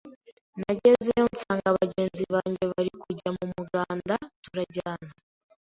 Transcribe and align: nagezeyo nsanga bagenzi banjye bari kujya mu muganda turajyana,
nagezeyo 0.59 1.25
nsanga 1.33 1.69
bagenzi 1.79 2.23
banjye 2.33 2.63
bari 2.73 2.91
kujya 3.01 3.29
mu 3.37 3.45
muganda 3.55 4.15
turajyana, 4.43 5.09